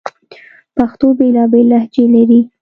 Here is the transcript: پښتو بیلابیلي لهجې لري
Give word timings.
پښتو 0.75 1.07
بیلابیلي 1.17 1.67
لهجې 1.71 2.05
لري 2.13 2.41